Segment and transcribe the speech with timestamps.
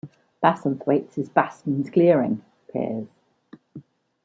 [0.41, 2.41] 'Bassenthwaite' is 'Bastun's clearing',
[2.73, 3.05] pers.